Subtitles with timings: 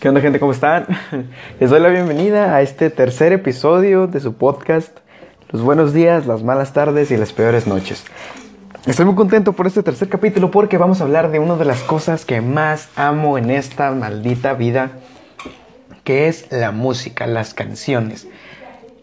[0.00, 0.38] ¿Qué onda gente?
[0.38, 0.86] ¿Cómo están?
[1.60, 4.94] Les doy la bienvenida a este tercer episodio de su podcast,
[5.50, 8.04] Los buenos días, las malas tardes y las peores noches.
[8.84, 11.80] Estoy muy contento por este tercer capítulo porque vamos a hablar de una de las
[11.80, 14.90] cosas que más amo en esta maldita vida,
[16.04, 18.28] que es la música, las canciones.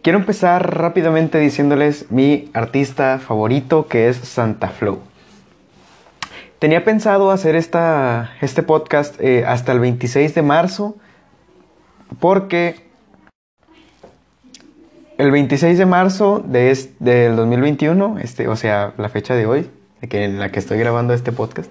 [0.04, 5.00] Quiero empezar rápidamente diciéndoles mi artista favorito que es Santa Flow.
[6.64, 10.96] Tenía pensado hacer esta, este podcast eh, hasta el 26 de marzo
[12.22, 12.88] porque
[15.18, 19.70] el 26 de marzo de del 2021, este, o sea, la fecha de hoy,
[20.04, 21.70] en la que estoy grabando este podcast,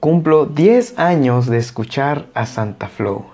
[0.00, 3.26] cumplo 10 años de escuchar a Santa Flow.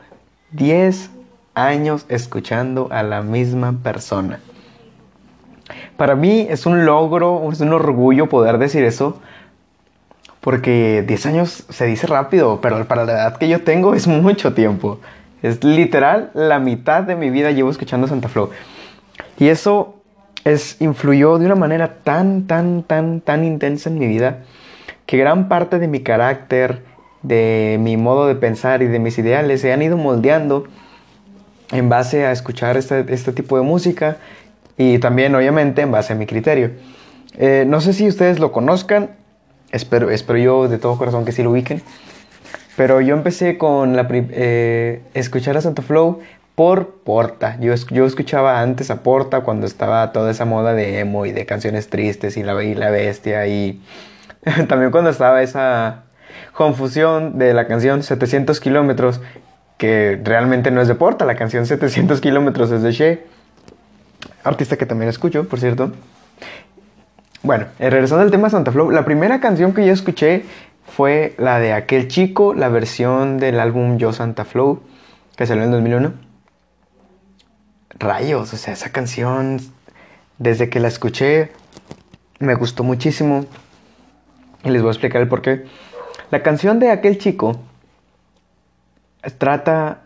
[0.50, 1.08] 10
[1.54, 4.40] años escuchando a la misma persona.
[5.96, 9.20] Para mí es un logro, es un orgullo poder decir eso,
[10.40, 14.54] porque 10 años se dice rápido, pero para la edad que yo tengo es mucho
[14.54, 14.98] tiempo.
[15.42, 18.50] Es literal la mitad de mi vida llevo escuchando Santa Flow.
[19.38, 19.96] Y eso
[20.44, 24.40] es, influyó de una manera tan, tan, tan, tan intensa en mi vida
[25.06, 26.82] que gran parte de mi carácter,
[27.22, 30.64] de mi modo de pensar y de mis ideales se han ido moldeando
[31.70, 34.18] en base a escuchar este, este tipo de música
[34.76, 36.72] y también obviamente en base a mi criterio.
[37.38, 39.10] Eh, no sé si ustedes lo conozcan,
[39.70, 41.82] espero, espero yo de todo corazón que sí lo ubiquen,
[42.76, 46.20] pero yo empecé con la, eh, escuchar a Santa Flow
[46.54, 47.58] por Porta.
[47.60, 51.46] Yo, yo escuchaba antes a Porta cuando estaba toda esa moda de emo y de
[51.46, 53.82] canciones tristes y La, y la Bestia y
[54.68, 56.04] también cuando estaba esa
[56.52, 59.20] confusión de la canción 700 kilómetros
[59.78, 63.24] que realmente no es de Porta, la canción 700 kilómetros es de She,
[64.44, 65.92] artista que también escucho, por cierto.
[67.42, 70.44] Bueno, eh, regresando al tema Santa Flow, la primera canción que yo escuché
[70.86, 74.82] fue la de Aquel Chico, la versión del álbum Yo Santa Flow,
[75.36, 76.32] que salió en 2001
[78.02, 79.60] rayos, o sea, esa canción,
[80.38, 81.50] desde que la escuché,
[82.38, 83.46] me gustó muchísimo.
[84.64, 85.64] Y les voy a explicar el por qué.
[86.30, 87.60] La canción de aquel chico
[89.38, 90.02] trata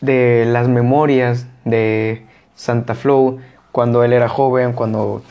[0.00, 2.26] de las memorias de
[2.60, 3.38] Santa Flow
[3.72, 5.22] cuando él era joven, cuando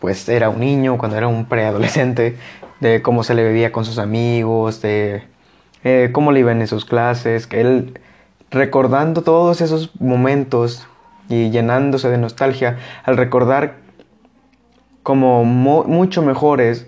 [0.00, 2.38] pues era un niño, cuando era un preadolescente,
[2.80, 5.24] de cómo se le bebía con sus amigos, de
[5.84, 8.00] eh, cómo le iban en sus clases, que él
[8.50, 10.86] recordando todos esos momentos
[11.28, 13.76] y llenándose de nostalgia al recordar
[15.02, 16.86] como mucho mejor es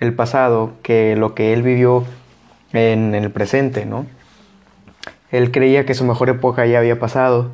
[0.00, 2.04] el pasado que lo que él vivió
[2.72, 4.06] en el presente, ¿no?
[5.30, 7.50] Él creía que su mejor época ya había pasado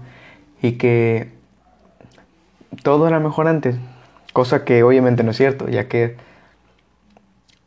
[0.62, 1.32] y que
[2.82, 3.76] todo era mejor antes,
[4.32, 6.16] cosa que obviamente no es cierto, ya que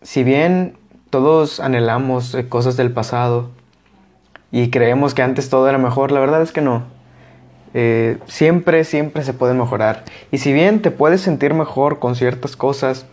[0.02, 0.78] si bien
[1.10, 3.50] todos anhelamos cosas del pasado
[4.52, 6.84] y creemos que antes todo era mejor, la verdad es que no.
[7.74, 10.04] Eh, siempre, siempre se puede mejorar.
[10.32, 13.06] Y si bien te puedes sentir mejor con ciertas cosas,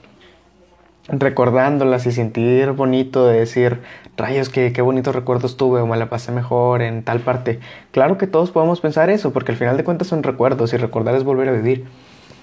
[1.08, 3.80] recordándolas y sentir bonito de decir,
[4.16, 7.60] rayos, qué, qué bonitos recuerdos tuve o me la pasé mejor en tal parte.
[7.92, 11.14] Claro que todos podemos pensar eso, porque al final de cuentas son recuerdos y recordar
[11.14, 11.86] es volver a vivir.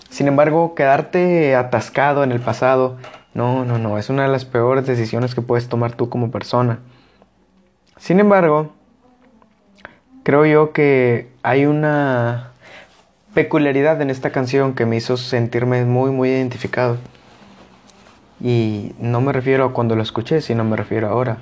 [0.10, 2.98] Sin embargo, quedarte atascado en el pasado,
[3.34, 6.80] no, no, no, es una de las peores decisiones que puedes tomar tú como persona.
[7.98, 8.74] Sin embargo,
[10.24, 12.52] creo yo que hay una
[13.34, 16.98] peculiaridad en esta canción que me hizo sentirme muy, muy identificado.
[18.42, 21.38] Y no me refiero a cuando lo escuché, sino me refiero ahora.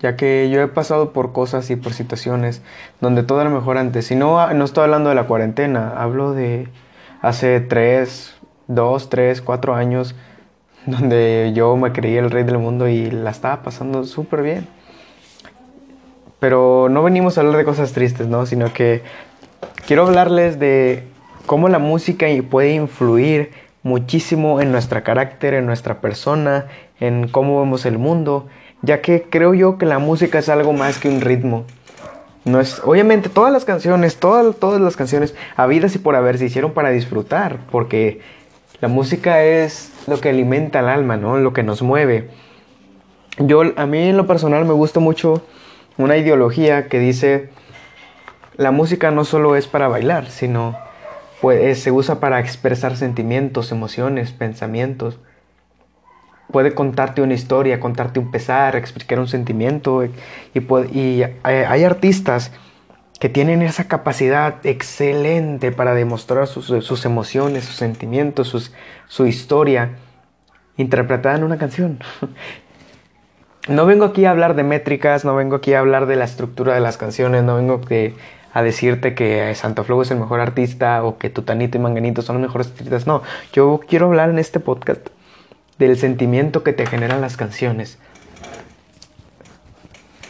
[0.00, 2.62] Ya que yo he pasado por cosas y por situaciones
[3.00, 4.10] donde todo era mejor antes.
[4.10, 6.68] Y no, no estoy hablando de la cuarentena, hablo de
[7.22, 8.34] hace tres,
[8.66, 10.14] dos, tres, cuatro años,
[10.86, 14.66] donde yo me creía el rey del mundo y la estaba pasando súper bien.
[16.38, 18.44] Pero no venimos a hablar de cosas tristes, ¿no?
[18.44, 19.02] Sino que
[19.86, 21.04] quiero hablarles de
[21.46, 23.50] cómo la música puede influir
[23.84, 26.66] muchísimo en nuestro carácter, en nuestra persona,
[26.98, 28.48] en cómo vemos el mundo,
[28.82, 31.64] ya que creo yo que la música es algo más que un ritmo.
[32.44, 36.46] No es, obviamente todas las canciones, todas, todas las canciones habidas y por haber se
[36.46, 38.20] hicieron para disfrutar, porque
[38.80, 41.38] la música es lo que alimenta el alma, ¿no?
[41.38, 42.30] Lo que nos mueve.
[43.38, 45.42] Yo, a mí en lo personal me gusta mucho
[45.96, 47.50] una ideología que dice
[48.56, 50.76] la música no solo es para bailar, sino
[51.40, 55.18] pues, se usa para expresar sentimientos, emociones, pensamientos.
[56.50, 60.04] Puede contarte una historia, contarte un pesar, explicar un sentimiento.
[60.04, 60.12] Y,
[60.92, 62.52] y hay, artistas
[63.18, 68.72] que tienen esa capacidad excelente para demostrar sus, emociones, sus sentimientos,
[69.08, 69.96] su historia
[70.76, 71.98] interpretada en una canción.
[73.68, 76.74] no vengo aquí a hablar de métricas, no vengo aquí a hablar de la estructura
[76.74, 77.74] de las canciones, no vengo
[78.54, 82.36] a decirte que Santa Flow es el mejor artista o que Tutanito y Manganito son
[82.36, 83.06] los mejores artistas.
[83.06, 83.22] No,
[83.52, 85.08] yo quiero hablar en este podcast
[85.78, 87.98] del sentimiento que te generan las canciones.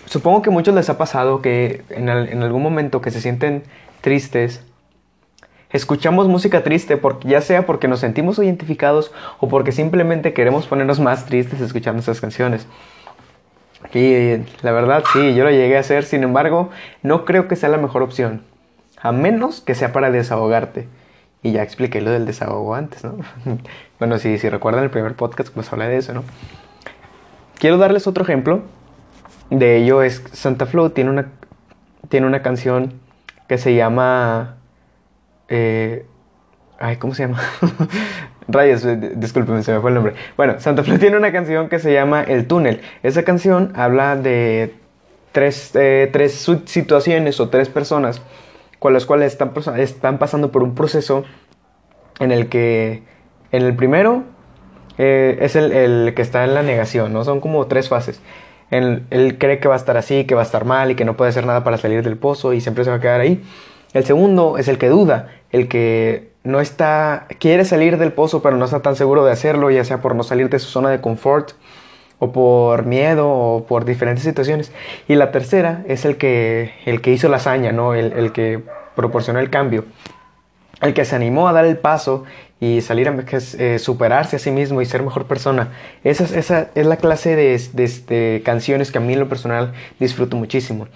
[0.06, 3.62] Supongo que a muchos les ha pasado que en, en algún momento que se sienten
[4.00, 4.62] tristes,
[5.70, 10.98] escuchamos música triste, porque, ya sea porque nos sentimos identificados o porque simplemente queremos ponernos
[10.98, 12.66] más tristes escuchando esas canciones.
[13.94, 16.70] Y la verdad sí, yo lo llegué a hacer, sin embargo,
[17.02, 18.42] no creo que sea la mejor opción,
[19.00, 20.88] a menos que sea para desahogarte.
[21.42, 23.16] Y ya expliqué lo del desahogo antes, ¿no?
[23.98, 26.24] bueno, si, si recuerdan el primer podcast, pues hablé de eso, ¿no?
[27.58, 28.62] Quiero darles otro ejemplo
[29.50, 31.26] de ello es Santa Flow tiene una,
[32.08, 32.94] tiene una canción
[33.48, 34.56] que se llama...
[35.48, 36.06] Eh,
[36.78, 37.40] ay, ¿cómo se llama?
[38.48, 40.14] Rayos, eh, discúlpeme, se me fue el nombre.
[40.36, 42.80] Bueno, Santa Flow tiene una canción que se llama El Túnel.
[43.02, 44.74] Esa canción habla de
[45.32, 48.22] tres, eh, tres situaciones o tres personas
[48.78, 51.24] con las cuales están, están pasando por un proceso
[52.20, 53.02] en el que
[53.50, 54.24] en el primero
[54.96, 57.24] es el, el, que está en la negación, ¿no?
[57.24, 58.20] Son como tres fases.
[58.70, 61.16] Él, cree que va a estar así, que va a estar mal y que no
[61.16, 63.42] puede hacer nada para salir del pozo y siempre se va a quedar ahí.
[63.92, 68.56] El segundo es el que duda, el que no está, quiere salir del pozo pero
[68.56, 71.00] no está tan seguro de hacerlo, ya sea por no salir de su zona de
[71.00, 71.52] confort
[72.18, 74.70] o por miedo o por diferentes situaciones.
[75.08, 77.94] Y la tercera es el que, el que hizo la hazaña, ¿no?
[77.94, 78.62] el, el que
[78.94, 79.84] proporcionó el cambio,
[80.80, 82.24] el que se animó a dar el paso
[82.60, 85.72] y salir a eh, superarse a sí mismo y ser mejor persona.
[86.02, 89.72] Esa, esa es la clase de, de, este, canciones que a mí en lo personal
[89.98, 90.88] disfruto muchísimo.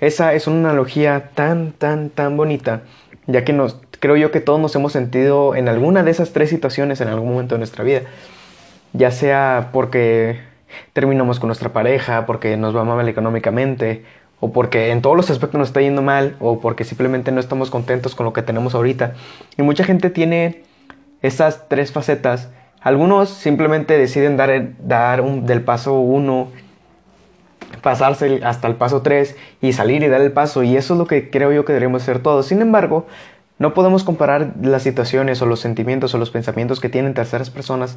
[0.00, 2.82] Esa es una analogía tan, tan, tan bonita,
[3.26, 6.50] ya que nos, creo yo que todos nos hemos sentido en alguna de esas tres
[6.50, 8.02] situaciones en algún momento de nuestra vida.
[8.92, 10.40] Ya sea porque
[10.92, 14.04] terminamos con nuestra pareja, porque nos va mal económicamente,
[14.40, 17.70] o porque en todos los aspectos nos está yendo mal, o porque simplemente no estamos
[17.70, 19.14] contentos con lo que tenemos ahorita.
[19.56, 20.62] Y mucha gente tiene
[21.22, 22.50] estas tres facetas.
[22.80, 26.48] Algunos simplemente deciden dar, dar del paso 1,
[27.82, 30.62] pasarse hasta el paso 3 y salir y dar el paso.
[30.62, 32.46] Y eso es lo que creo yo que deberíamos hacer todos.
[32.46, 33.06] Sin embargo,
[33.64, 37.96] no podemos comparar las situaciones o los sentimientos o los pensamientos que tienen terceras personas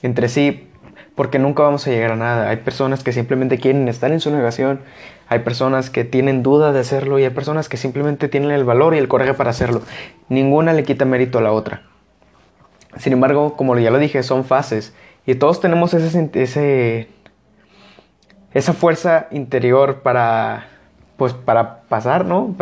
[0.00, 0.68] entre sí
[1.16, 2.50] porque nunca vamos a llegar a nada.
[2.50, 4.78] Hay personas que simplemente quieren estar en su negación,
[5.28, 8.94] hay personas que tienen duda de hacerlo y hay personas que simplemente tienen el valor
[8.94, 9.82] y el coraje para hacerlo.
[10.28, 11.82] Ninguna le quita mérito a la otra.
[12.96, 14.94] Sin embargo, como ya lo dije, son fases
[15.26, 17.08] y todos tenemos ese, ese
[18.54, 20.68] esa fuerza interior para
[21.16, 22.54] pues para pasar, ¿no?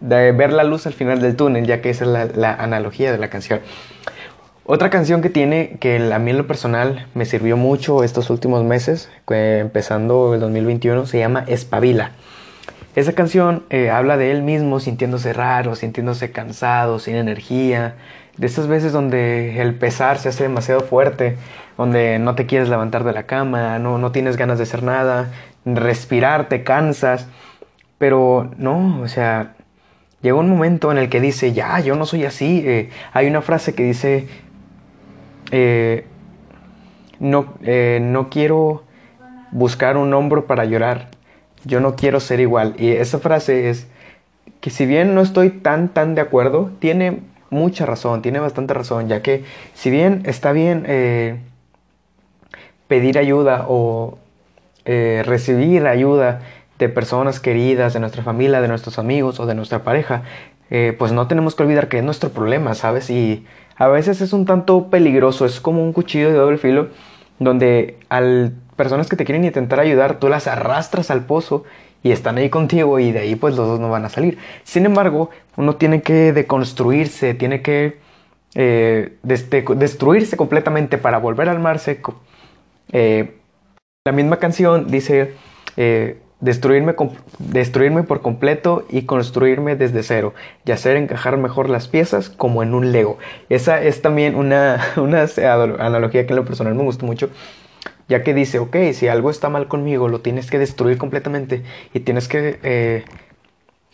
[0.00, 3.18] De ver la luz al final del túnel, ya que esa es la, analogía de
[3.18, 3.60] la canción.
[4.64, 8.64] Otra canción que tiene, que a mí en lo personal me sirvió mucho estos últimos
[8.64, 12.12] meses, empezando el 2021, se llama Espabila.
[12.96, 17.94] Esa canción eh, habla de él mismo sintiéndose raro, sintiéndose cansado, sin energía,
[18.36, 21.36] de esas veces donde el pesar se hace demasiado fuerte,
[21.76, 25.30] donde no te quieres levantar de la cama, no, no tienes ganas de hacer nada,
[25.64, 27.26] respirar te cansas,
[27.98, 29.54] pero no, o sea,
[30.22, 32.62] llega un momento en el que dice, ya, yo no soy así.
[32.66, 34.28] Eh, hay una frase que dice,
[35.50, 36.04] eh,
[37.18, 38.84] no, eh, no quiero
[39.50, 41.08] buscar un hombro para llorar,
[41.64, 42.74] yo no quiero ser igual.
[42.78, 43.88] Y esa frase es
[44.60, 49.08] que si bien no estoy tan, tan de acuerdo, tiene mucha razón, tiene bastante razón,
[49.08, 49.44] ya que
[49.74, 51.38] si bien está bien eh,
[52.86, 54.18] pedir ayuda o
[54.84, 56.40] recibir ayuda
[56.80, 60.22] de personas queridas, de nuestra familia, de nuestros amigos o de nuestra pareja,
[60.70, 63.10] eh, pues no tenemos que olvidar que es nuestro problema, ¿sabes?
[63.10, 63.46] Y
[63.76, 66.88] a veces es un tanto peligroso, es como un cuchillo de doble filo,
[67.38, 71.64] donde al personas que te quieren intentar ayudar, tú las arrastras al pozo
[72.02, 74.38] y están ahí contigo y de ahí pues los dos no van a salir.
[74.64, 77.98] Sin embargo, uno tiene que deconstruirse, tiene que
[78.54, 82.20] eh, destruirse completamente para volver al mar seco.
[82.90, 83.36] Eh,
[84.06, 85.34] la misma canción dice
[85.76, 86.94] eh, destruirme,
[87.38, 92.74] destruirme por completo y construirme desde cero y hacer encajar mejor las piezas como en
[92.74, 93.18] un Lego.
[93.48, 95.26] Esa es también una, una
[95.78, 97.30] analogía que en lo personal me gustó mucho
[98.10, 101.62] ya que dice, ok, si algo está mal conmigo, lo tienes que destruir completamente
[101.94, 103.04] y tienes que eh,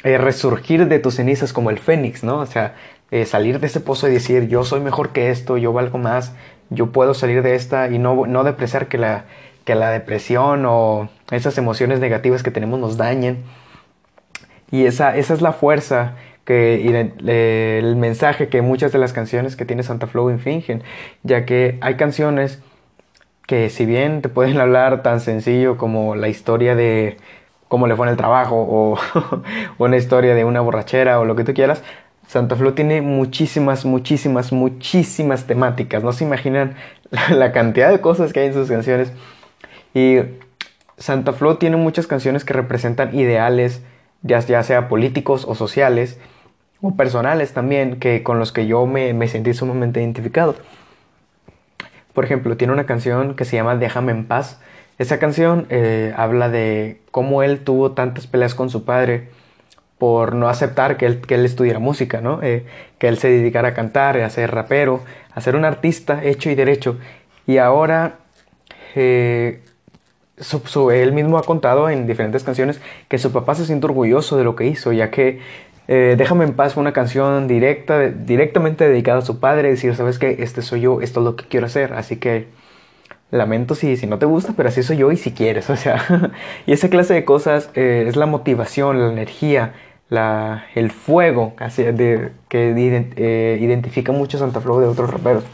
[0.04, 2.38] eh, resurgir de tus cenizas como el fénix, ¿no?
[2.38, 2.74] O sea,
[3.10, 6.34] eh, salir de ese pozo y decir, yo soy mejor que esto, yo valgo más,
[6.70, 9.26] yo puedo salir de esta y no, no depreciar que la,
[9.66, 13.44] que la depresión o esas emociones negativas que tenemos nos dañen.
[14.70, 19.56] Y esa, esa es la fuerza que, y el mensaje que muchas de las canciones
[19.56, 20.82] que tiene Santa Flow infingen,
[21.22, 22.60] ya que hay canciones
[23.46, 27.16] que si bien te pueden hablar tan sencillo como la historia de
[27.68, 28.98] cómo le fue en el trabajo o
[29.78, 31.82] una historia de una borrachera o lo que tú quieras,
[32.26, 36.02] Santa Flo tiene muchísimas, muchísimas, muchísimas temáticas.
[36.02, 36.74] No se imaginan
[37.30, 39.12] la, cantidad de cosas que hay en sus canciones.
[39.94, 40.18] Y
[40.98, 43.82] Santa Flo tiene muchas canciones que representan ideales,
[44.22, 46.18] ya, sea políticos o sociales,
[46.80, 50.56] o personales también, que, con los que yo me, sentí sumamente identificado.
[52.12, 54.60] Por ejemplo, tiene una canción que se llama Déjame en paz.
[54.98, 59.28] Esa canción eh, habla de cómo él tuvo tantas peleas con su padre
[59.98, 62.42] por no aceptar que él, que estudiara música, ¿no?
[62.42, 62.64] Eh,
[62.98, 65.02] que él se dedicara a cantar, a ser rapero,
[65.34, 66.98] a ser un artista hecho y derecho.
[67.46, 68.16] Y ahora
[68.94, 69.60] eh,
[70.92, 74.54] él mismo ha contado en diferentes canciones que su papá se siente orgulloso de lo
[74.54, 75.40] que hizo, ya que
[75.88, 80.18] eh, Déjame en paz fue una canción directa, directamente dedicada a su padre, decir, sabes
[80.18, 82.48] que este soy yo, esto es lo que quiero hacer, así que
[83.30, 86.32] lamento si, si no te gusta, pero así soy yo y si quieres, o sea,
[86.66, 89.74] y esa clase de cosas eh, es la motivación, la energía,
[90.08, 92.30] la, el fuego que
[93.16, 95.44] eh, identifica mucho a Santa Flow de otros raperos.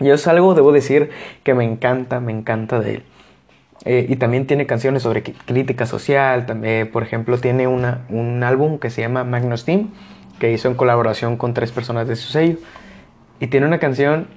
[0.00, 1.10] Y es algo, debo decir,
[1.42, 3.02] que me encanta, me encanta de él.
[3.84, 6.46] Eh, y también tiene canciones sobre crítica social.
[6.46, 9.90] También, por ejemplo, tiene una, un álbum que se llama Magnus Team,
[10.38, 12.58] que hizo en colaboración con tres personas de su sello.
[13.40, 14.28] Y tiene una canción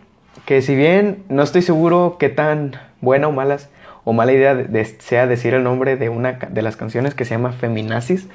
[0.45, 3.69] que si bien no estoy seguro qué tan buena o malas
[4.03, 4.67] o mala idea
[4.99, 8.27] sea decir el nombre de una de las canciones que se llama Feminazis,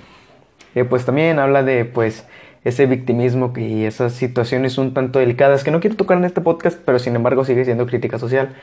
[0.74, 2.26] eh, pues también habla de pues
[2.64, 6.78] ese victimismo y esas situaciones un tanto delicadas que no quiero tocar en este podcast,
[6.84, 8.54] pero sin embargo sigue siendo crítica social.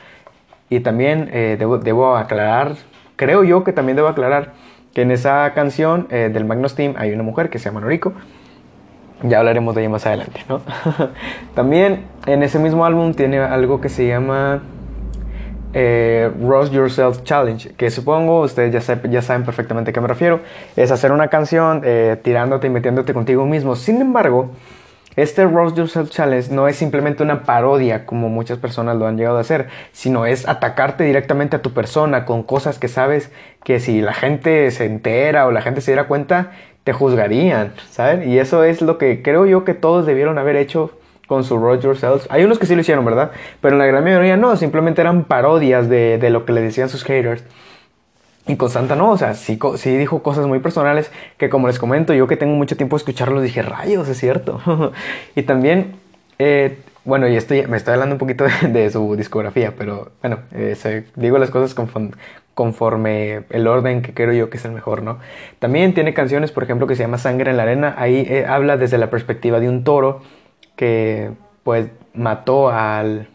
[0.70, 2.74] Y también eh, debo, aclarar,
[3.16, 4.52] creo yo que también debo aclarar
[4.94, 8.12] que en esa canción eh, del Magnus Team hay una mujer que se llama Noriko.
[9.22, 10.60] Ya hablaremos de ella más adelante, ¿no?
[11.54, 14.62] también en ese mismo álbum tiene algo que se llama
[15.72, 20.40] eh, Roast Yourself Challenge, que supongo ustedes ya, ya, saben perfectamente a qué me refiero.
[20.76, 21.82] Es hacer una canción
[22.22, 23.74] tirándote y metiéndote contigo mismo.
[23.74, 24.50] Sin embargo,
[25.18, 29.38] este Roast Yourself Challenge no es simplemente una parodia como muchas personas lo han llegado
[29.38, 33.32] a hacer, sino es atacarte directamente a tu persona con cosas que sabes
[33.64, 36.52] que si la gente se entera o la gente se diera cuenta,
[36.84, 38.30] te juzgarían, ¿saben?
[38.30, 40.92] Y eso es lo que creo yo que todos debieron haber hecho
[41.26, 42.26] con su Roast Yourself.
[42.30, 43.32] Hay unos que sí lo hicieron, ¿verdad?
[43.60, 47.42] Pero la gran mayoría no, simplemente eran parodias de lo que le decían sus haters.
[48.48, 51.78] Y con Santa no, o sea, sí, sí, dijo cosas muy personales que como les
[51.78, 54.60] comento, yo que tengo mucho tiempo de escucharlo, dije, rayos, es cierto.
[55.36, 55.96] y también,
[56.38, 61.04] eh, bueno, y estoy, me estoy hablando un poquito de, su discografía, pero bueno, eh,
[61.14, 61.76] digo las cosas
[62.54, 65.18] conforme, el orden que creo yo que es el mejor, ¿no?
[65.58, 68.78] También tiene canciones, por ejemplo, que se llama Sangre en la Arena, ahí eh, habla
[68.78, 70.22] desde la perspectiva de un toro
[70.74, 71.32] que
[71.64, 73.28] pues mató al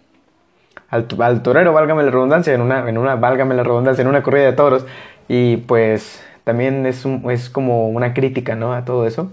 [0.94, 4.46] al, torero, válgame la redundancia, en una, en una, válgame la redundancia, en una corrida
[4.46, 4.86] de toros.
[5.28, 8.74] Y pues también es, es como una crítica, ¿no?
[8.74, 9.32] A todo eso.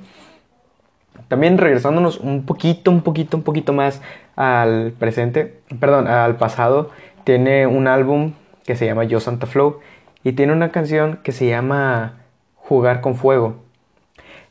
[1.29, 4.00] También regresándonos un poquito, un poquito, un poquito más
[4.37, 6.90] al presente, perdón, al pasado,
[7.25, 8.33] tiene un álbum
[8.64, 9.81] que se llama Yo Santa Flow
[10.25, 12.14] y tiene una canción que se llama
[12.57, 13.57] Jugar con Fuego.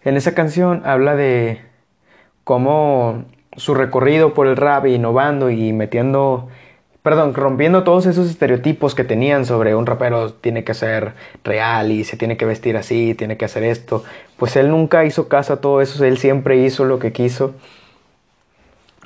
[0.03, 1.61] En esa canción habla de
[2.43, 3.25] cómo
[3.57, 6.47] su recorrido por el rap, innovando y metiendo
[7.09, 11.13] perdón, rompiendo todos esos estereotipos que tenían sobre un rapero tiene que ser
[11.43, 14.03] real y se tiene que vestir así, tiene que hacer esto,
[14.37, 17.55] pues él nunca hizo caso a todo eso, él siempre hizo lo que quiso.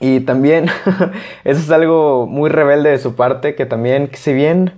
[0.02, 0.66] Y también
[1.46, 4.74] eso es algo muy rebelde de su parte, que también, si bien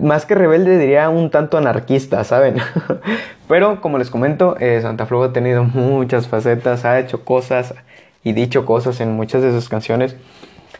[0.00, 2.58] más que rebelde diría un tanto anarquista, ¿saben?
[3.48, 7.74] Pero como les comento, eh, Santa Flow ha tenido muchas facetas, ha hecho cosas
[8.22, 10.14] y dicho cosas en muchas de sus canciones.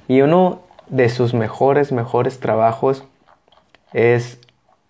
[0.07, 3.05] Y uno de sus mejores, mejores trabajos
[3.93, 4.39] es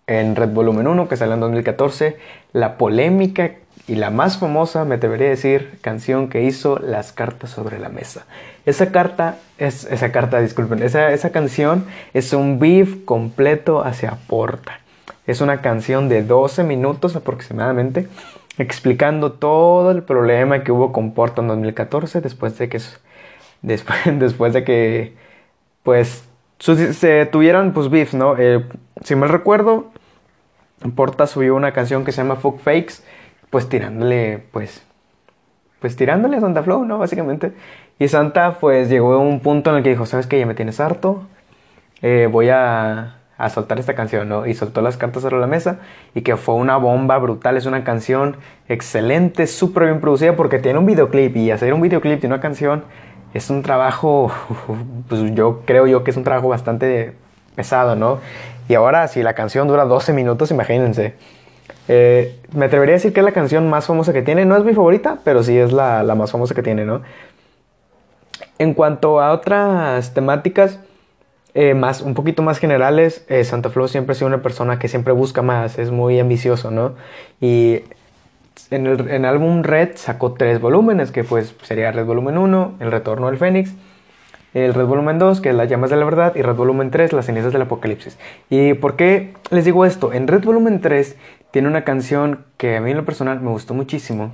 [0.07, 2.17] en Red Volumen 1, que salió en 2014,
[2.53, 3.53] la polémica
[3.87, 8.27] y la más famosa, me debería decir, canción que hizo Las cartas sobre la mesa.
[8.67, 14.81] Esa carta, es, esa carta, disculpen, esa, esa canción es un beef completo hacia Porta.
[15.27, 18.09] Es una canción de 12 minutos aproximadamente,
[18.59, 22.81] explicando todo el problema que hubo con Porta en 2014, después de que,
[23.63, 25.28] después, después de que
[25.89, 26.29] pues
[26.59, 28.37] se tuvieron pues beef, ¿no?
[28.37, 28.63] Eh,
[29.03, 29.87] si mal recuerdo,
[30.95, 32.97] Porta subió una canción que se llama Fuck Fakes,
[33.49, 34.83] pues tirándole, pues,
[35.81, 36.99] pues tirándole a Santa Flow, ¿no?
[36.99, 37.55] Básicamente.
[37.99, 40.39] Y Santa pues llegó a un punto en el que dijo, ¿sabes qué?
[40.39, 41.23] Ya me tienes harto,
[42.03, 44.45] eh, voy a, a soltar esta canción, ¿no?
[44.45, 45.79] Y soltó las cartas sobre la mesa
[46.15, 48.37] y que fue una bomba brutal, es una canción
[48.69, 52.85] excelente, súper bien producida porque tiene un videoclip y hacer un videoclip de una canción
[53.35, 54.31] es un trabajo,
[55.09, 57.15] pues yo creo yo que es un trabajo bastante
[57.55, 58.19] pesado, ¿no?
[58.69, 61.15] Y ahora, si la canción dura 12 minutos, imagínense.
[61.89, 64.45] Eh, me atrevería a decir que es la canción más famosa que tiene.
[64.45, 67.03] No es mi favorita, pero sí es la, la más famosa que tiene, ¿no?
[68.59, 70.81] En cuanto a otras temáticas,
[71.55, 74.87] eh, más, un poquito más generales, eh, Santa Flow siempre ha sido una persona que
[74.87, 76.95] siempre busca más, es muy ambicioso, ¿no?
[77.41, 77.83] Y
[78.71, 83.27] en el, álbum Red sacó tres volúmenes, que pues sería Red Volumen 1, El Retorno
[83.27, 83.73] del Fénix,
[84.55, 87.13] el Red Volumen 2, que es Las Llamas de la Verdad, y Red Volumen 3,
[87.13, 88.19] Las Cenizas del Apocalipsis.
[88.51, 90.13] ¿Y por qué les digo esto?
[90.13, 91.17] En Red Volumen 3
[91.51, 94.33] tiene una canción que a mí en lo personal me gustó muchísimo,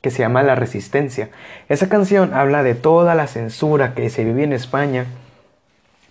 [0.00, 1.30] que se llama La Resistencia.
[1.68, 5.06] Esa canción habla de toda la censura que se vive en España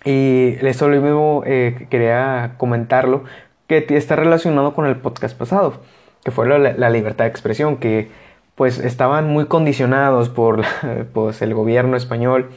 [0.04, 3.24] y eso mismo eh, quería comentarlo,
[3.68, 5.80] que está relacionado con el podcast pasado,
[6.24, 8.10] que fue la, libertad de expresión, que
[8.54, 10.62] pues estaban muy condicionados por
[11.12, 12.50] pues, el gobierno español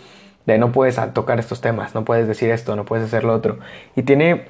[0.45, 3.57] de no puedes tocar estos temas, no puedes decir esto, no puedes hacer lo otro.
[3.95, 4.45] Y tiene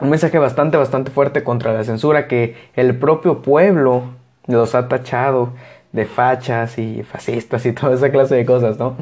[0.00, 4.04] un mensaje bastante, bastante fuerte contra la censura que el propio pueblo
[4.46, 5.52] los ha tachado
[5.92, 8.96] de fachas y fascistas y toda esa clase de cosas, ¿no?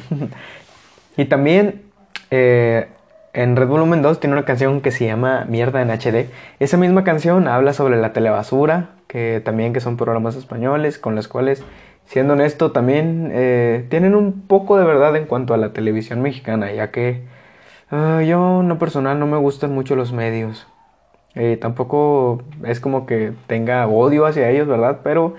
[1.16, 1.82] y también
[2.30, 2.88] eh,
[3.32, 6.28] en Red Volumen 2 tiene una canción que se llama Mierda en HD.
[6.60, 11.28] Esa misma canción habla sobre la telebasura, que también que son programas españoles con los
[11.28, 11.62] cuales,
[12.06, 16.72] siendo honesto, también eh, tienen un poco de verdad en cuanto a la televisión mexicana,
[16.72, 17.20] ya que
[17.90, 20.66] uh, yo, no personal, no me gustan mucho los medios.
[21.34, 25.00] Eh, tampoco es como que tenga odio hacia ellos, ¿verdad?
[25.04, 25.34] Pero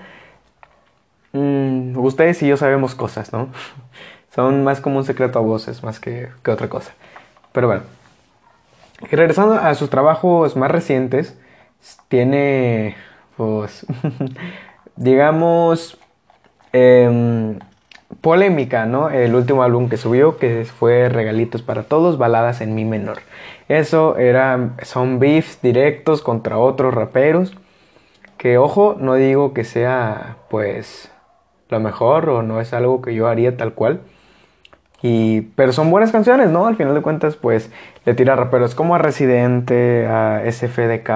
[1.32, 3.48] mmm, ustedes y yo sabemos cosas, ¿no?
[4.36, 6.92] Son más como un secreto a voces, más que, que otra cosa.
[7.50, 7.82] Pero bueno.
[9.10, 11.36] Y regresando a sus trabajos más recientes,
[12.06, 12.96] tiene,
[13.36, 13.86] pues,
[14.96, 15.98] digamos,
[16.72, 17.58] em,
[18.20, 19.10] polémica, ¿no?
[19.10, 23.18] El último álbum que subió, que fue Regalitos para Todos, baladas en mi menor.
[23.68, 27.56] Eso era, son beefs directos contra otros raperos.
[28.38, 31.10] Que ojo, no digo que sea, pues,
[31.68, 34.00] lo mejor o no es algo que yo haría tal cual.
[35.02, 36.66] Y, pero son buenas canciones, ¿no?
[36.66, 37.70] Al final de cuentas, pues
[38.06, 41.10] le tira raperos como a Residente, a SFDK,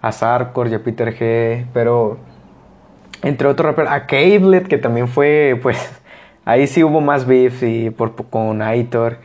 [0.00, 1.66] a Sarkor y a Peter G.
[1.72, 2.18] Pero
[3.22, 5.78] entre otros raperos, a Cablet, que también fue, pues
[6.44, 9.18] ahí sí hubo más beef y por, con Aitor.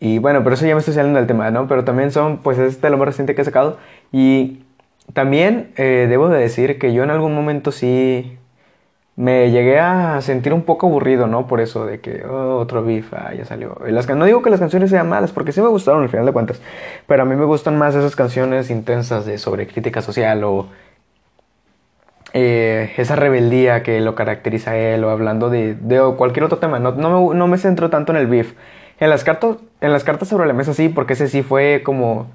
[0.00, 1.68] Y bueno, pero eso ya me estoy saliendo del tema, ¿no?
[1.68, 3.78] Pero también son, pues este lo más reciente que he sacado.
[4.12, 4.64] Y
[5.12, 8.38] también eh, debo de decir que yo en algún momento sí
[9.20, 11.46] me llegué a sentir un poco aburrido, ¿no?
[11.46, 13.76] Por eso de que oh, otro beef, ah, ya salió.
[14.16, 16.58] No digo que las canciones sean malas, porque sí me gustaron al final de cuentas,
[17.06, 20.68] pero a mí me gustan más esas canciones intensas de sobre crítica social o
[22.32, 25.76] eh, esa rebeldía que lo caracteriza a él o hablando de,
[26.16, 26.78] cualquier otro tema.
[26.78, 28.54] No, no, me, centro tanto en el beef.
[29.00, 32.30] En las, cartas, en las cartas sobre la mesa sí, porque ese sí fue como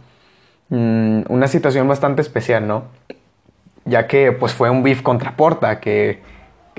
[0.69, 2.83] mm, una situación bastante especial, ¿no?
[3.85, 6.34] Ya que pues fue un beef contra Porta, que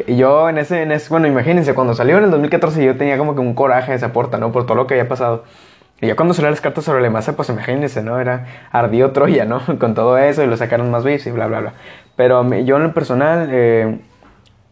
[0.07, 3.35] yo en ese, en ese, bueno, imagínense, cuando salió en el 2014 yo tenía como
[3.35, 4.53] que un coraje de esa porta, ¿no?
[4.53, 5.45] Por todo lo que había pasado.
[6.01, 8.21] Y ya cuando salieron las cartas sobre la masa, pues imagínense, ¿no?
[8.21, 9.63] Era ardió Troya, ¿no?
[9.79, 11.73] Con todo eso y lo sacaron más beats y bla, bla, bla.
[12.17, 13.99] Pero yo en lo personal, eh,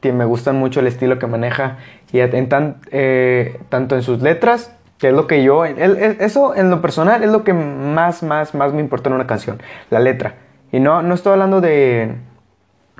[0.02, 1.78] me gusta mucho el estilo que maneja
[2.12, 6.70] y en tan, eh, tanto en sus letras, que es lo que yo, eso en
[6.70, 9.60] lo personal es lo que más, más, más me importa en una canción,
[9.90, 10.34] la letra.
[10.70, 12.14] Y no, no estoy hablando de,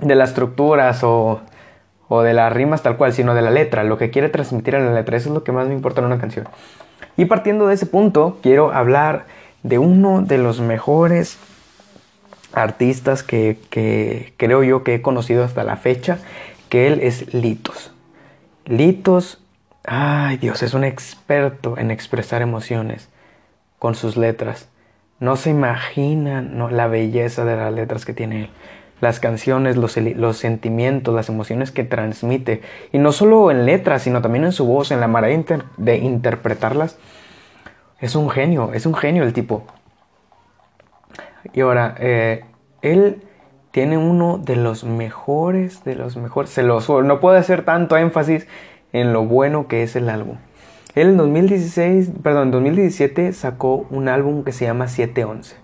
[0.01, 1.41] de las estructuras o
[2.15, 4.87] o de las rimas tal cual, sino de la letra, lo que quiere transmitir en
[4.87, 5.17] la letra.
[5.17, 6.49] Eso es lo que más me importa en una canción.
[7.17, 9.27] Y partiendo de ese punto, quiero hablar
[9.65, 11.39] de uno de los mejores
[12.53, 16.19] artistas que, creo yo que he conocido hasta la fecha,
[16.69, 17.93] que él es Litos.
[18.65, 19.43] Litos,
[19.85, 23.09] ay Dios, es un experto en expresar emociones
[23.81, 24.69] con sus letras.
[25.19, 28.51] No se imaginan no, la belleza de las letras que tiene él
[29.01, 29.93] las canciones, los,
[30.37, 32.63] sentimientos, las emociones que transmite.
[32.93, 35.45] Y no solo en letras, sino también en su voz, en la manera
[35.77, 36.99] de interpretarlas.
[38.01, 39.65] Es un genio, es un genio el tipo.
[41.53, 42.45] Y ahora, eh,
[42.83, 43.23] él
[43.71, 46.51] tiene uno de los mejores, de los mejores.
[46.51, 48.47] Se los, no puedo hacer tanto énfasis
[48.93, 50.37] en lo bueno que es el álbum.
[50.95, 55.64] Él en 2016, perdón, en 2017 sacó un álbum que se llama 711.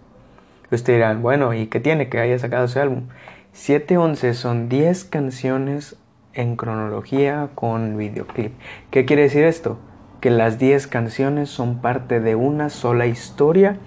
[0.71, 3.09] Ustedes dirán, bueno, ¿y qué tiene que haya sacado ese álbum?
[3.53, 5.97] 711 son 10 canciones
[6.33, 8.53] en cronología con videoclip.
[8.91, 9.79] ¿Qué quiere decir esto?
[10.21, 13.79] Que las 10 canciones son parte de una sola historia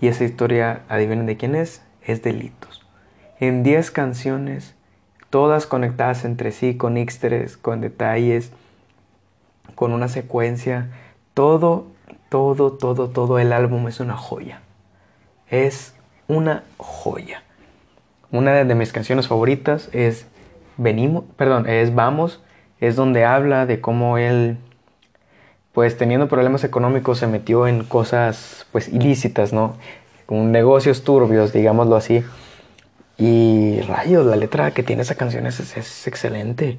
[0.00, 2.86] y esa historia, adivinen de quién es, es Delitos.
[3.40, 4.76] En 10 canciones,
[5.30, 8.52] todas conectadas entre sí, con extras, con detalles,
[9.74, 10.90] con una secuencia,
[11.32, 11.94] todo
[12.34, 14.60] todo, todo, todo el álbum es una joya.
[15.54, 15.94] Es
[16.26, 17.44] una joya.
[18.32, 20.26] Una de mis canciones favoritas es
[20.76, 22.42] Venimos, perdón, es Vamos,
[22.80, 24.56] es donde habla de cómo él
[25.72, 29.76] pues teniendo problemas económicos se metió en cosas pues ilícitas, ¿no?
[30.26, 32.24] Con negocios turbios, digámoslo así.
[33.16, 36.78] Y rayos, la letra que tiene esa canción es, es excelente.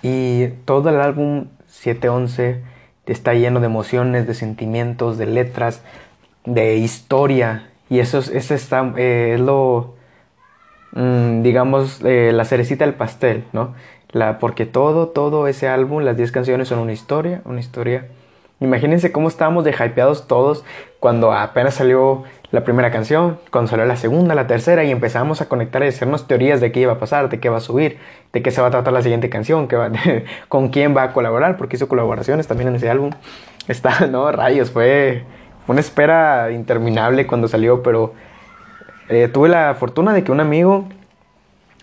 [0.00, 2.62] Y todo el álbum 711
[3.06, 5.82] está lleno de emociones, de sentimientos, de letras,
[6.46, 7.70] de historia.
[7.90, 9.94] Y eso es, ese está, eh, es lo,
[10.92, 13.74] mm, digamos, eh, la cerecita del pastel, ¿no?
[14.12, 18.06] La, porque todo, todo ese álbum, las 10 canciones son una historia, una historia.
[18.60, 20.64] Imagínense cómo estábamos de hypeados todos
[20.98, 25.48] cuando apenas salió la primera canción, cuando salió la segunda, la tercera y empezamos a
[25.48, 27.98] conectar y hacernos teorías de qué iba a pasar, de qué va a subir,
[28.32, 29.76] de qué se va a tratar la siguiente canción, qué
[30.48, 33.10] con quién va a colaborar, porque hizo colaboraciones también en ese álbum.
[33.68, 35.24] Está, no, rayos, fue,
[35.66, 38.14] una espera interminable cuando salió, pero
[39.08, 40.88] eh, tuve la fortuna de que un amigo,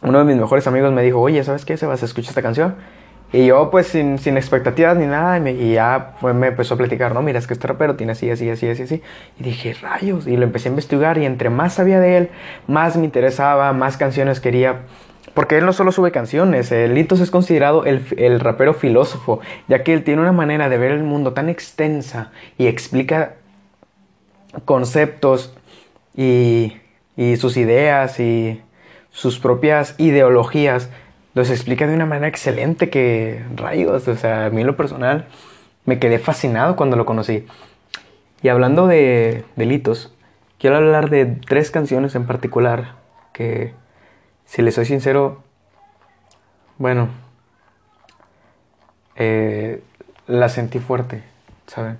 [0.01, 1.77] uno de mis mejores amigos me dijo, oye, ¿sabes qué?
[1.77, 2.75] Se vas a escuchar esta canción.
[3.33, 7.15] Y yo, pues, sin, sin expectativas ni nada, y, ya pues, me empezó a platicar,
[7.15, 9.01] no, mira, es que este rapero tiene así, así, así, así, así.
[9.39, 12.29] Y dije, rayos, y lo empecé a investigar, y entre más sabía de él,
[12.67, 14.81] más me interesaba, más canciones quería.
[15.33, 19.83] Porque él no solo sube canciones, el Litos es considerado el, el, rapero filósofo, ya
[19.83, 23.37] que él tiene una manera de ver el mundo tan extensa y explica
[24.65, 25.53] conceptos
[26.15, 26.77] y,
[27.15, 28.61] y sus ideas y
[29.11, 30.89] sus propias ideologías
[31.33, 35.27] los explica de una manera excelente que rayos, o sea, a mí en lo personal
[35.85, 37.45] me quedé fascinado cuando lo conocí.
[38.41, 40.13] Y hablando de delitos,
[40.59, 42.95] quiero hablar de tres canciones en particular
[43.31, 43.73] que,
[44.45, 45.43] si les soy sincero,
[46.77, 47.09] bueno,
[49.15, 49.81] eh,
[50.27, 51.23] la sentí fuerte,
[51.67, 51.97] ¿saben?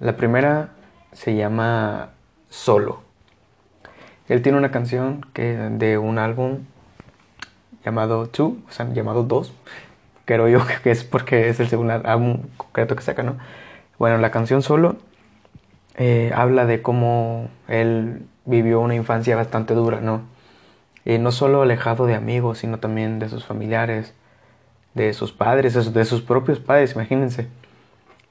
[0.00, 0.73] La primera
[1.14, 2.10] se llama
[2.50, 3.00] Solo.
[4.28, 6.60] Él tiene una canción que, de un álbum
[7.84, 9.52] llamado Two, o sea, llamado Dos.
[10.24, 13.36] Creo yo que es porque es el segundo álbum concreto que saca, ¿no?
[13.98, 14.96] Bueno, la canción solo
[15.96, 20.22] eh, habla de cómo él vivió una infancia bastante dura, ¿no?
[21.04, 24.14] Y no solo alejado de amigos, sino también de sus familiares,
[24.94, 27.48] de sus padres, de sus propios padres, imagínense.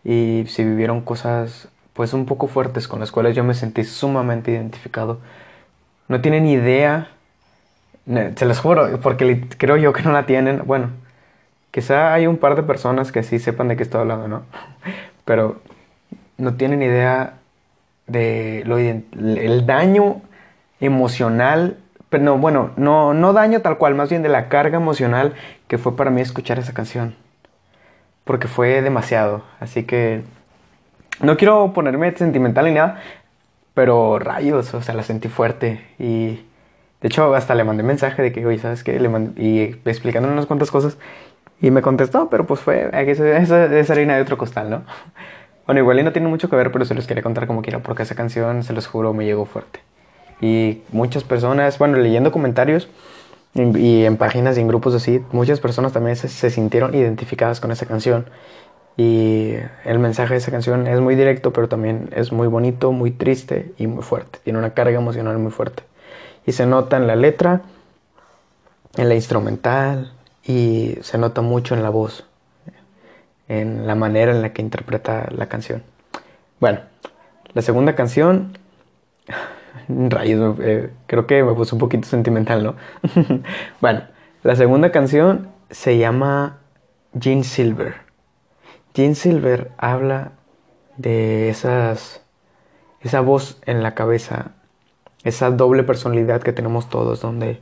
[0.04, 4.52] Y si vivieron cosas pues un poco fuertes con las cuales yo me sentí sumamente
[4.52, 5.20] identificado.
[6.08, 7.10] No tienen idea
[8.06, 10.64] se los juro, porque creo yo que no la tienen.
[10.66, 10.90] Bueno,
[11.72, 14.44] quizá hay un par de personas que sí sepan de qué estoy hablando, ¿no?
[15.26, 15.62] Pero
[16.38, 17.36] no tienen idea
[18.08, 20.22] de lo, el daño
[20.82, 21.78] emocional,
[22.10, 25.34] pero no, bueno, no, no daño tal cual, más bien de la carga emocional
[25.68, 27.16] que fue para mí escuchar esa canción.
[28.26, 29.44] Porque fue demasiado.
[29.62, 30.24] Así que
[31.22, 33.02] no quiero ponerme sentimental ni nada,
[33.74, 36.40] pero rayos, o sea, la sentí fuerte y
[37.04, 38.98] de hecho, hasta le mandé mensaje de que, oye, ¿sabes qué?
[38.98, 40.98] Le y explicándole unas cuantas cosas.
[41.60, 44.84] Y me contestó, pero pues fue, esa es harina de otro costal, ¿no?
[45.66, 47.80] Bueno, igual y no tiene mucho que ver, pero se los quería contar como quiera,
[47.80, 49.80] porque esa canción, se los juro, me llegó fuerte.
[50.42, 52.90] Y muchas personas, bueno, leyendo comentarios
[53.54, 57.86] y en páginas y en grupos así, muchas personas también se sintieron identificadas con esa
[57.86, 58.26] canción.
[58.96, 63.12] Y el mensaje de esa canción es muy directo, pero también es muy bonito, muy
[63.12, 64.40] triste y muy fuerte.
[64.44, 65.84] Tiene una carga emocional muy fuerte
[66.46, 67.62] y se nota en la letra,
[68.98, 72.26] en la instrumental y se nota mucho en la voz,
[73.48, 75.84] en la manera en la que interpreta la canción.
[76.60, 76.82] Bueno,
[77.54, 78.58] la segunda canción,
[79.88, 82.76] rayos, eh, creo que me puso un poquito sentimental, ¿no?
[83.82, 84.04] bueno,
[84.44, 86.58] la segunda canción se llama
[87.14, 88.03] Jean Silver.
[88.94, 90.34] Jean Silver habla
[90.98, 92.22] de esas,
[93.02, 94.54] esa voz en la cabeza
[95.24, 97.60] esa doble personalidad que tenemos todos, donde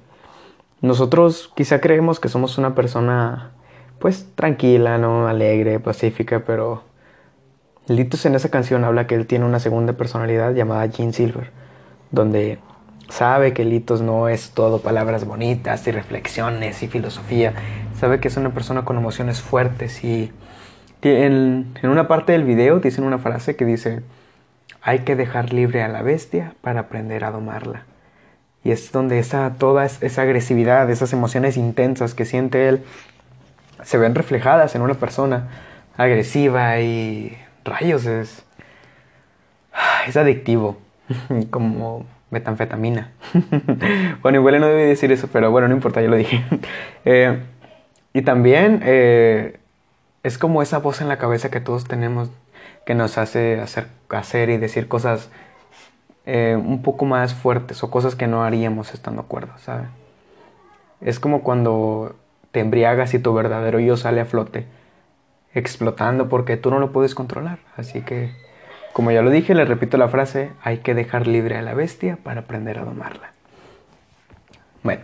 [0.81, 3.51] nosotros quizá creemos que somos una persona
[3.99, 5.27] pues tranquila, ¿no?
[5.27, 6.83] Alegre, pacífica, pero
[7.87, 11.51] Litos en esa canción habla que él tiene una segunda personalidad llamada Jean Silver,
[12.09, 12.59] donde
[13.09, 17.53] sabe que Litos no es todo palabras bonitas y reflexiones y filosofía,
[17.99, 20.31] sabe que es una persona con emociones fuertes y
[21.01, 24.01] en, en una parte del video dicen una frase que dice,
[24.81, 27.83] hay que dejar libre a la bestia para aprender a domarla.
[28.63, 32.83] Y es donde esa, toda esa agresividad, esas emociones intensas que siente él,
[33.83, 35.47] se ven reflejadas en una persona
[35.97, 38.43] agresiva y rayos, es,
[40.07, 40.77] es adictivo,
[41.49, 43.11] como metanfetamina.
[44.21, 46.43] bueno, igual no debí decir eso, pero bueno, no importa, yo lo dije.
[47.03, 47.39] Eh,
[48.13, 49.57] y también eh,
[50.23, 52.29] es como esa voz en la cabeza que todos tenemos
[52.85, 55.29] que nos hace hacer, hacer y decir cosas
[56.25, 59.87] eh, un poco más fuertes o cosas que no haríamos estando acuerdos, ¿sabes?
[60.99, 62.15] Es como cuando
[62.51, 64.65] te embriagas y tu verdadero yo sale a flote,
[65.53, 67.59] explotando porque tú no lo puedes controlar.
[67.75, 68.31] Así que,
[68.93, 72.17] como ya lo dije, le repito la frase, hay que dejar libre a la bestia
[72.23, 73.31] para aprender a domarla.
[74.83, 75.03] Bueno,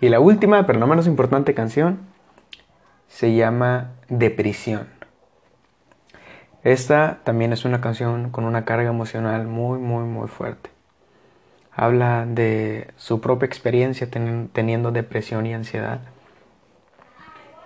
[0.00, 2.00] y la última, pero no menos importante canción,
[3.16, 4.88] se llama Depresión.
[6.64, 10.68] Esta también es una canción con una carga emocional muy, muy, muy fuerte.
[11.72, 16.00] Habla de su propia experiencia teniendo depresión y ansiedad.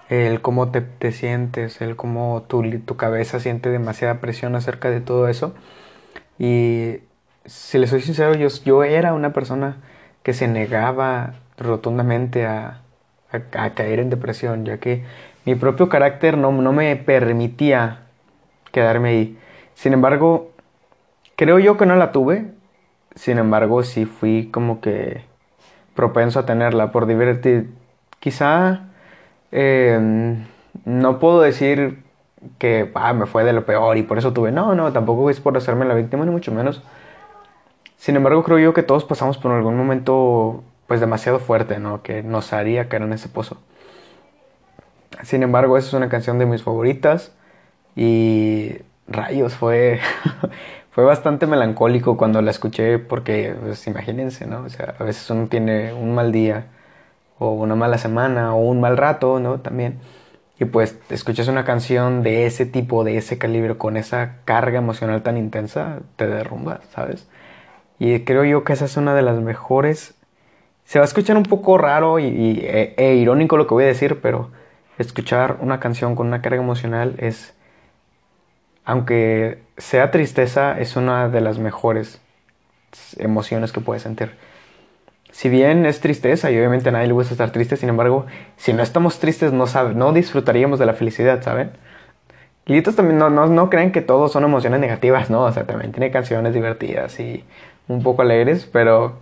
[0.08, 5.26] El cómo te, sientes, el cómo tu, tu, cabeza siente demasiada presión acerca de todo
[5.26, 5.52] eso.
[6.38, 6.98] Y
[7.44, 9.78] si le soy sincero, yo, yo era una persona
[10.22, 12.82] que se negaba rotundamente a,
[13.32, 15.04] a, caer en depresión, ya que
[15.44, 18.02] mi propio carácter no, no me permitía
[18.72, 19.38] quedarme ahí.
[19.74, 20.50] Sin embargo,
[21.36, 22.52] creo yo que no la tuve.
[23.14, 25.24] Sin embargo, sí fui como que
[25.94, 27.70] propenso a tenerla por divertir.
[28.20, 28.82] Quizá
[29.50, 30.44] em,
[30.84, 32.02] no puedo decir
[32.58, 34.52] que ah, me fue de lo peor y por eso tuve.
[34.52, 36.82] No, no, tampoco es por hacerme la víctima, ni mucho menos.
[37.96, 42.02] Sin embargo, creo yo que todos pasamos por algún momento pues demasiado fuerte, ¿no?
[42.02, 43.58] Que nos haría caer en ese pozo.
[45.24, 47.32] Sin embargo, esa es una canción de mis favoritas.
[47.96, 48.76] Y
[49.08, 50.00] rayos, fue,
[50.90, 54.62] fue bastante melancólico cuando la escuché porque, pues imagínense, ¿no?
[54.62, 56.66] O sea, a veces uno tiene un mal día
[57.38, 59.60] o una mala semana o un mal rato, ¿no?
[59.60, 59.98] También.
[60.60, 65.22] Y pues escuchas una canción de ese tipo, de ese calibre, con esa carga emocional
[65.22, 67.26] tan intensa, te derrumba, ¿sabes?
[67.98, 70.14] Y creo yo que esa es una de las mejores...
[70.84, 73.88] Se va a escuchar un poco raro y, e, e irónico lo que voy a
[73.88, 74.50] decir, pero
[75.02, 77.54] escuchar una canción con una carga emocional es
[78.84, 82.20] aunque sea tristeza, es una de las mejores
[83.18, 84.32] emociones que puedes sentir.
[85.30, 88.72] Si bien es tristeza y obviamente a nadie le gusta estar triste, sin embargo, si
[88.72, 91.70] no estamos tristes no, no disfrutaríamos de la felicidad, ¿saben?
[92.66, 95.42] Y también no, no, no creen que todos son emociones negativas, ¿no?
[95.42, 97.44] O sea, también tiene canciones divertidas y
[97.88, 99.18] un poco alegres, pero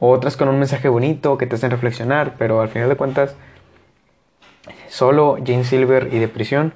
[0.00, 3.36] otras con un mensaje bonito que te hacen reflexionar, pero al final de cuentas,
[4.94, 6.72] solo Jane Silver y Depresión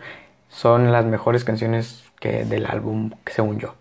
[0.49, 3.75] son las mejores canciones del álbum, según yo.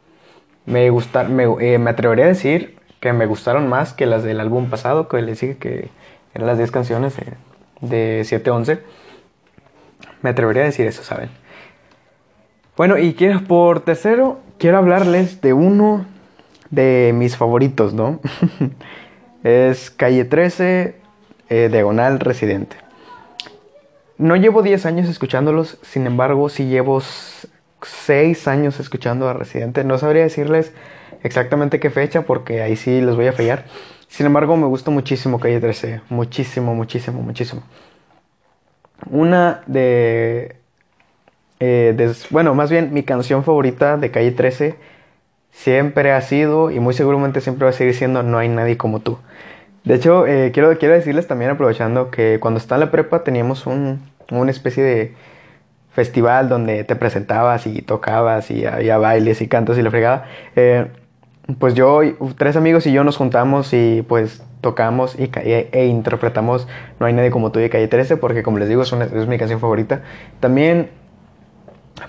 [0.67, 4.39] Me, gustar, me, eh, me, atrevería a decir que me gustaron más que las del
[4.39, 5.89] álbum pasado, que les dije que
[6.35, 7.15] eran las 10 canciones
[7.81, 8.79] de, 7-11.
[10.21, 11.29] Me atrevería a decir eso, ¿saben?
[12.75, 16.05] Bueno, y quiero, por tercero, quiero hablarles de uno
[16.69, 18.19] de mis favoritos, ¿no?
[19.43, 20.95] es Calle 13,
[21.49, 22.86] eh, Diagonal Residente.
[24.17, 27.01] No llevo 10 años escuchándolos, sin embargo, sí llevo
[27.81, 29.83] 6 años escuchando a Residente.
[29.83, 30.73] No sabría decirles
[31.23, 33.65] exactamente qué fecha porque ahí sí les voy a fallar.
[34.07, 36.01] Sin embargo, me gusta muchísimo Calle 13.
[36.09, 37.61] Muchísimo, muchísimo, muchísimo.
[39.11, 40.55] Una de,
[41.59, 44.75] eh, Bueno, más bien mi canción favorita de Calle 13
[45.51, 48.99] siempre ha sido y muy seguramente siempre va a seguir siendo No hay nadie como
[49.01, 49.19] tú.
[49.87, 53.65] De hecho, eh, quiero, quiero decirles también, aprovechando, que cuando estaba en la prepa teníamos
[53.65, 55.15] un, una especie de
[55.91, 60.25] festival donde te presentabas y tocabas y había bailes y cantos y la fregada.
[60.57, 60.87] Eh,
[61.57, 62.01] pues yo,
[62.37, 66.67] tres amigos y yo nos juntamos y pues tocamos y, e, e, interpretamos
[66.99, 69.37] No hay nadie como tú de Calle 13 porque como les digo es, es mi
[69.37, 70.01] canción favorita.
[70.41, 70.89] También,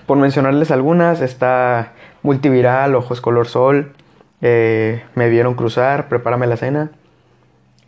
[0.05, 3.93] por mencionarles algunas, está Multiviral, Ojos Color Sol,
[4.41, 6.91] eh, Me Vieron Cruzar, Prepárame la Cena.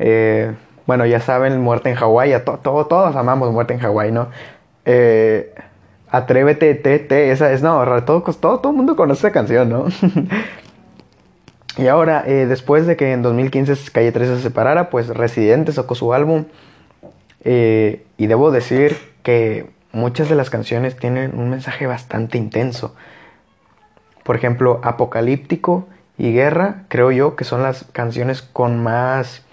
[0.03, 0.51] Eh,
[0.87, 4.29] bueno, ya saben, Muerte en Hawái, todos amamos Muerte en Hawái, ¿no?
[4.83, 5.53] Eh,
[6.09, 9.85] Atrévete, te, esa es, no, todo, todo, todo el mundo conoce esa canción, ¿no?
[11.77, 15.93] y ahora, eh, después de que en 2015 Calle 13 se separara, pues Residente sacó
[15.93, 16.45] su álbum.
[17.45, 22.95] y debo decir que muchas de las canciones tienen un mensaje bastante intenso.
[24.23, 25.87] Por ejemplo, Apocalíptico
[26.17, 29.43] y Guerra, creo yo que son las canciones con más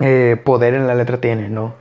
[0.00, 1.74] eh, poder en la letra tiene, ¿no?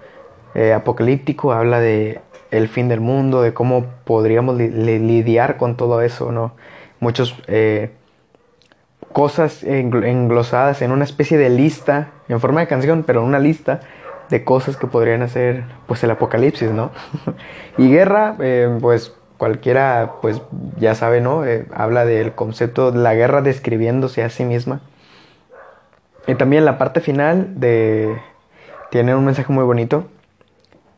[0.53, 6.31] Eh, apocalíptico habla de el fin del mundo, de cómo podríamos lidiar con todo eso,
[6.31, 6.53] ¿no?
[7.01, 7.91] Muchas eh,
[9.11, 13.81] cosas englosadas en una especie de lista, en forma de canción, pero en una lista
[14.29, 16.91] de cosas que podrían hacer, pues, el apocalipsis, ¿no?
[17.77, 18.37] y guerra,
[18.79, 20.41] pues, cualquiera, pues,
[20.77, 21.43] ya sabe, ¿no?
[21.73, 24.79] habla del concepto de la guerra describiéndose a sí misma
[26.27, 28.15] y también la parte final de...
[28.91, 30.07] Tiene un mensaje muy bonito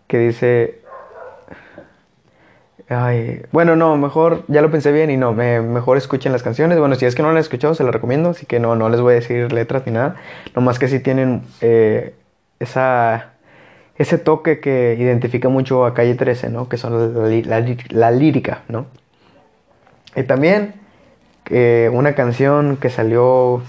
[0.07, 0.81] que dice...
[2.89, 6.79] Ay, bueno, no, mejor, ya lo pensé bien y no, mejor escuchen las canciones.
[6.79, 8.87] Bueno, si es que no las he escuchado, se las recomiendo, así que no, no
[8.87, 10.15] les voy a decir letras ni nada.
[10.55, 12.13] Nomás que sí tienen eh,
[12.59, 13.33] esa,
[13.97, 16.69] ese toque que identifica mucho a Calle 13, ¿no?
[16.69, 17.13] Que son
[17.45, 18.85] la, lírica, ¿no?
[20.15, 20.75] Y también
[21.49, 23.63] eh, una canción que salió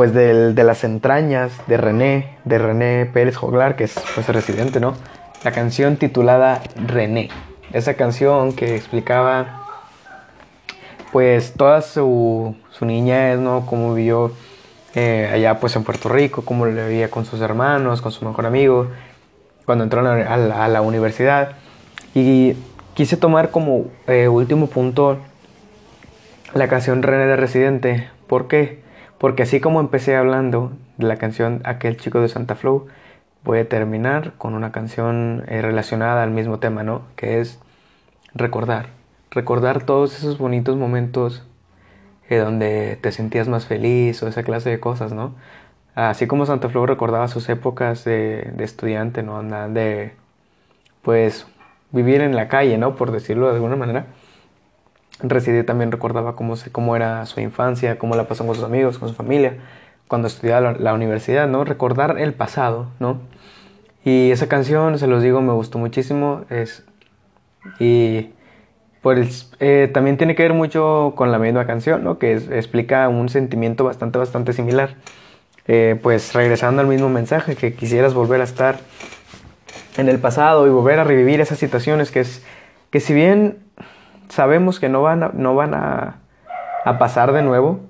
[0.00, 4.94] pues de las entrañas de René, de René Pérez Joglar, que es pues residente, ¿no?
[5.44, 7.28] La canción titulada René.
[7.74, 9.66] Esa canción que explicaba
[11.12, 13.66] pues toda su, su niñez, ¿no?
[13.66, 14.32] Cómo vivió
[14.94, 18.46] eh, allá pues en Puerto Rico, cómo le vivía con sus hermanos, con su mejor
[18.46, 18.86] amigo,
[19.66, 21.56] cuando entró a la, universidad.
[22.14, 22.56] Y
[22.94, 25.18] quise tomar como eh, último punto
[26.54, 28.08] la canción René de Residente.
[28.26, 28.88] ¿Por qué?
[29.20, 32.86] Porque así como empecé hablando de la canción Aquel chico de Santa Flow,
[33.44, 37.02] voy a terminar con una canción eh, relacionada al mismo tema, ¿no?
[37.16, 37.60] Que es
[38.34, 38.86] recordar.
[39.30, 41.44] Recordar todos esos bonitos momentos
[42.30, 45.34] eh, donde te sentías más feliz o esa clase de cosas, ¿no?
[45.94, 49.42] Así como Santa Flow recordaba sus épocas de, estudiante, ¿no?
[49.68, 50.14] De,
[51.02, 51.46] pues,
[51.92, 52.96] vivir en la calle, ¿no?
[52.96, 54.06] Por decirlo de alguna manera.
[55.22, 58.98] Residí también recordaba cómo, se, cómo era su infancia, cómo la pasó con sus amigos,
[58.98, 59.58] con su familia
[60.10, 61.62] cuando estudiaba la, universidad, ¿no?
[61.64, 63.20] Recordar el pasado, ¿no?
[64.04, 66.42] Y esa canción, se los digo, me gustó muchísimo.
[66.50, 66.84] Es,
[67.78, 68.30] y
[69.02, 72.18] pues eh, también tiene que ver mucho con la misma canción, ¿no?
[72.18, 74.96] Que explica un sentimiento bastante, bastante similar.
[75.68, 78.80] Eh, pues regresando al mismo mensaje, que quisieras volver a estar
[79.96, 82.42] en el pasado y volver a revivir esas situaciones que es
[82.90, 83.58] que si bien
[84.30, 86.16] sabemos que no van a, no van a,
[86.84, 87.80] a pasar de nuevo,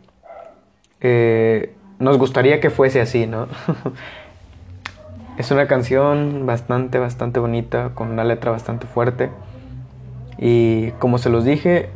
[1.01, 3.47] eh, nos gustaría que fuese así, ¿no?
[5.39, 9.31] es una canción bastante, bastante bonita, con una letra bastante fuerte.
[10.39, 11.91] Y como se los dije,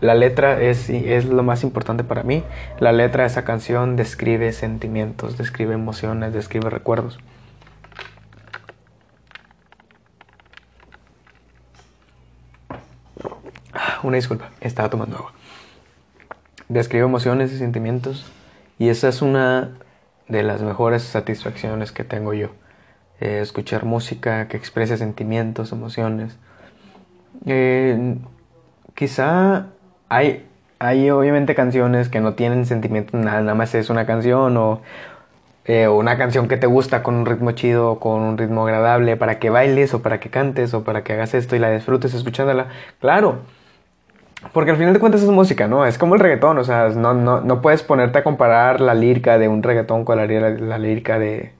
[0.00, 2.42] la letra es, es lo más importante para mí.
[2.78, 7.18] La letra de esa canción describe sentimientos, describe emociones, describe recuerdos.
[13.72, 15.32] Ah, una disculpa, estaba tomando agua.
[16.68, 18.30] Describe emociones y sentimientos
[18.78, 19.70] y esa es una
[20.28, 22.50] de las mejores satisfacciones que tengo yo.
[23.20, 26.38] Eh, escuchar música que exprese sentimientos, emociones.
[27.46, 28.16] Eh,
[28.94, 29.66] quizá
[30.08, 30.46] hay,
[30.78, 34.80] hay obviamente canciones que no tienen sentimientos, nada, nada más es una canción o
[35.66, 39.38] eh, una canción que te gusta con un ritmo chido, con un ritmo agradable, para
[39.38, 42.68] que bailes o para que cantes o para que hagas esto y la disfrutes escuchándola.
[43.00, 43.40] Claro,
[44.52, 45.84] porque al final de cuentas es música, ¿no?
[45.86, 49.38] Es como el reggaetón, o sea, no, no, no puedes ponerte a comparar la lírica
[49.38, 51.52] de un reggaetón con la, la, lírica de,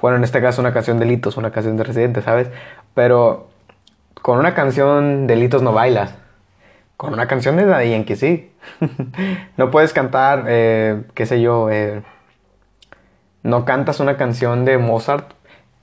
[0.00, 2.50] bueno, en este caso una canción de Litos, una canción de Residente, ¿sabes?
[2.94, 3.48] Pero
[4.20, 6.14] con una canción de Litos no bailas.
[6.96, 8.50] Con una canción de Daddy Yankee sí.
[9.56, 12.02] no puedes cantar, eh, qué sé yo, eh,
[13.44, 15.32] no cantas una canción de Mozart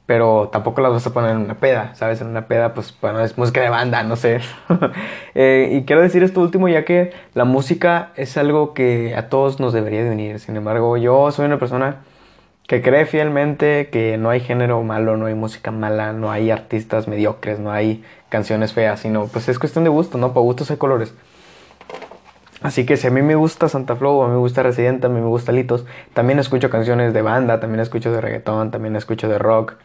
[0.06, 2.22] pero tampoco las vas a poner en una peda, ¿sabes?
[2.22, 4.40] En una peda, pues, bueno, es música de banda, no sé.
[5.38, 9.60] Eh, y quiero decir esto último ya que la música es algo que a todos
[9.60, 10.40] nos debería de unir.
[10.40, 11.98] Sin embargo, yo soy una persona
[12.68, 17.10] que cree fielmente que no hay género malo, no hay música mala, no hay artistas
[17.10, 20.30] mediocres, no hay canciones feas, sino pues es cuestión de gusto, ¿no?
[20.30, 21.14] Para gustos hay colores.
[22.62, 25.10] Así que si a mí me gusta Santa Flow, a mí me gusta Residente, a
[25.10, 29.28] mí me gusta Litos, también escucho canciones de banda, también escucho de reggaetón, también escucho
[29.28, 29.76] de rock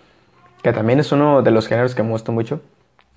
[0.62, 2.60] que también es uno de los géneros que me gusta mucho.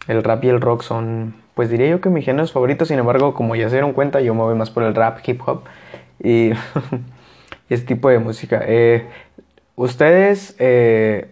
[0.08, 3.34] El rap y el rock son, pues diría yo que mis géneros favoritos, sin embargo,
[3.34, 5.63] como ya se dieron cuenta, yo me voy más por el rap, hip hop
[6.21, 6.51] y
[7.69, 8.62] ese tipo de música.
[8.65, 9.08] Eh,
[9.75, 11.32] ustedes, eh,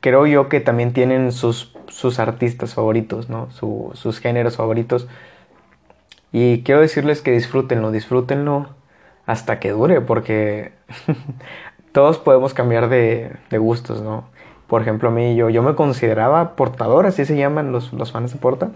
[0.00, 3.48] creo yo que también tienen sus, sus artistas favoritos, ¿no?
[3.50, 5.06] sus géneros favoritos.
[6.32, 8.68] Y quiero decirles que disfrútenlo, disfrútenlo
[9.26, 10.72] hasta que dure, porque
[11.92, 14.24] todos podemos cambiar de, de gustos, ¿no?
[14.70, 18.32] Por ejemplo, a mí yo, yo me consideraba portador, así se llaman los, los fans
[18.32, 18.70] de Porta.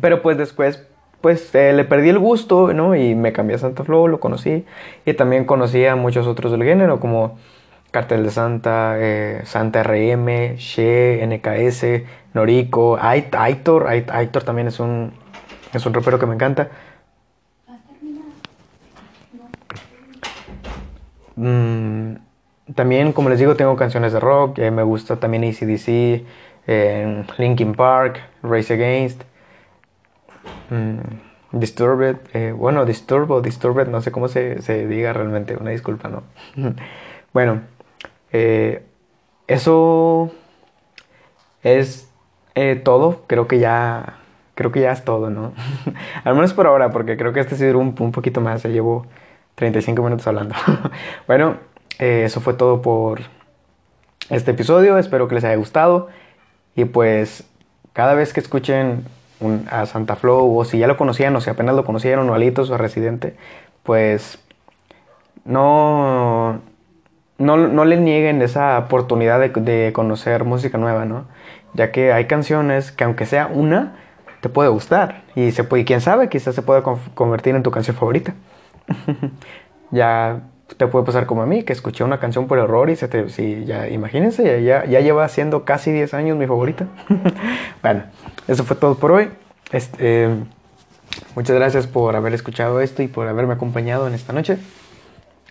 [0.00, 0.84] Pero pues después,
[1.20, 2.96] pues eh, le perdí el gusto, ¿no?
[2.96, 4.64] Y me cambié a Santa Flow, lo conocí.
[5.06, 7.38] Y también conocí a muchos otros del género, como
[7.92, 12.02] Cartel de Santa, eh, Santa RM, She, NKS,
[12.34, 13.86] Noriko, Aitor.
[13.86, 15.12] Aitor también es un,
[15.72, 16.68] es un rapero que me encanta.
[21.36, 22.16] Mm,
[22.74, 24.58] también, como les digo, tengo canciones de rock.
[24.58, 26.24] Eh, me gusta también ACDC,
[26.66, 29.22] eh, Linkin Park, Race Against,
[30.70, 32.16] mm, Disturbed.
[32.34, 35.56] Eh, bueno, Disturbo, Disturbed, no sé cómo se, diga realmente.
[35.56, 36.22] Una disculpa, ¿no?
[37.32, 37.62] bueno,
[39.46, 40.30] eso
[41.62, 42.08] es
[42.54, 44.18] Eh, todo, creo que ya.
[44.54, 45.54] Creo que ya es todo, ¿no?
[46.24, 48.62] Al menos por ahora, porque creo que este sí duró un, poquito más.
[48.62, 49.06] Ya llevo
[49.54, 50.54] 35 minutos hablando.
[51.26, 51.56] bueno,
[52.02, 53.20] eh, eso fue todo por
[54.28, 54.98] este episodio.
[54.98, 56.08] Espero que les haya gustado.
[56.74, 57.44] Y pues,
[57.92, 59.04] cada vez que escuchen
[59.70, 62.70] a Santa Flow, o si ya lo conocían, o si apenas lo conocieron, o Alitos
[62.70, 63.36] o Residente,
[63.84, 64.40] pues
[65.44, 66.60] no,
[67.38, 71.26] no, no le nieguen esa oportunidad de, de, conocer música nueva, ¿no?
[71.74, 73.94] Ya que hay canciones que aunque sea una,
[74.40, 75.22] te puede gustar.
[75.36, 76.82] Y, se puede, y quién sabe, quizás se pueda
[77.14, 78.34] convertir en tu canción favorita.
[79.92, 80.42] ya
[80.76, 83.28] te puede pasar como a mí, que escuché una canción por error y se te...
[83.28, 86.86] Sí, ya, imagínense, ya, ya lleva siendo casi 10 años mi favorita.
[87.82, 88.04] bueno,
[88.48, 89.30] eso fue todo por hoy.
[89.72, 90.28] Este,
[91.34, 94.58] muchas gracias por haber escuchado esto y por haberme acompañado en esta noche.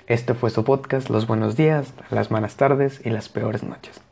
[0.08, 4.11] Este fue su podcast, Los buenos días, las malas tardes y las peores noches.